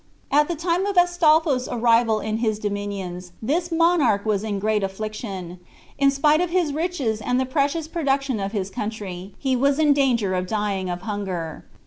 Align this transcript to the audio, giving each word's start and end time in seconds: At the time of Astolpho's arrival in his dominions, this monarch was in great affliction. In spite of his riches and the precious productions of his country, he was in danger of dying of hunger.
At 0.31 0.47
the 0.47 0.55
time 0.55 0.87
of 0.87 0.97
Astolpho's 0.97 1.67
arrival 1.67 2.21
in 2.21 2.37
his 2.37 2.57
dominions, 2.57 3.33
this 3.39 3.71
monarch 3.71 4.25
was 4.25 4.43
in 4.43 4.57
great 4.57 4.81
affliction. 4.81 5.59
In 5.99 6.09
spite 6.09 6.41
of 6.41 6.49
his 6.49 6.73
riches 6.73 7.21
and 7.21 7.39
the 7.39 7.45
precious 7.45 7.87
productions 7.87 8.41
of 8.41 8.51
his 8.51 8.71
country, 8.71 9.35
he 9.37 9.55
was 9.55 9.77
in 9.77 9.93
danger 9.93 10.33
of 10.33 10.47
dying 10.47 10.89
of 10.89 11.03
hunger. 11.03 11.65